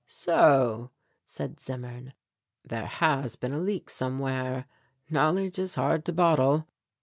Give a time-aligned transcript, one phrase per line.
[0.07, 0.89] "So,"
[1.27, 2.13] said Zimmern,
[2.65, 4.65] "there has been a leak somewhere;
[5.11, 6.65] knowledge is hard to bottle.